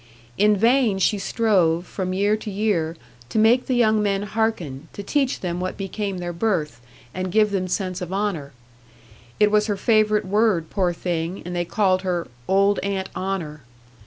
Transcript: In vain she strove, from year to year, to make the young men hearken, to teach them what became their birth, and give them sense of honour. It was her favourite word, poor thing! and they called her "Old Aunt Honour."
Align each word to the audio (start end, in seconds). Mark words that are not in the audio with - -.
In 0.35 0.57
vain 0.57 0.97
she 0.97 1.19
strove, 1.19 1.85
from 1.85 2.11
year 2.11 2.35
to 2.35 2.49
year, 2.49 2.97
to 3.29 3.37
make 3.37 3.67
the 3.67 3.75
young 3.75 4.01
men 4.01 4.23
hearken, 4.23 4.87
to 4.93 5.03
teach 5.03 5.41
them 5.41 5.59
what 5.59 5.77
became 5.77 6.17
their 6.17 6.33
birth, 6.33 6.81
and 7.13 7.31
give 7.31 7.51
them 7.51 7.67
sense 7.67 8.01
of 8.01 8.11
honour. 8.11 8.51
It 9.39 9.51
was 9.51 9.67
her 9.67 9.77
favourite 9.77 10.25
word, 10.25 10.71
poor 10.71 10.91
thing! 10.91 11.43
and 11.45 11.55
they 11.55 11.65
called 11.65 12.01
her 12.01 12.27
"Old 12.47 12.79
Aunt 12.79 13.09
Honour." 13.15 13.61